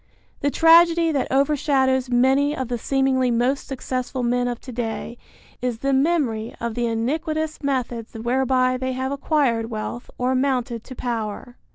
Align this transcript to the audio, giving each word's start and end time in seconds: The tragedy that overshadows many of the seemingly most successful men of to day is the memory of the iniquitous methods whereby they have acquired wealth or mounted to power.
The 0.39 0.49
tragedy 0.49 1.11
that 1.11 1.31
overshadows 1.31 2.09
many 2.09 2.55
of 2.57 2.69
the 2.69 2.77
seemingly 2.79 3.29
most 3.29 3.67
successful 3.67 4.23
men 4.23 4.47
of 4.47 4.59
to 4.61 4.71
day 4.71 5.15
is 5.61 5.77
the 5.77 5.93
memory 5.93 6.55
of 6.59 6.73
the 6.73 6.87
iniquitous 6.87 7.61
methods 7.61 8.15
whereby 8.15 8.77
they 8.77 8.93
have 8.93 9.11
acquired 9.11 9.69
wealth 9.69 10.09
or 10.17 10.33
mounted 10.33 10.83
to 10.85 10.95
power. 10.95 11.55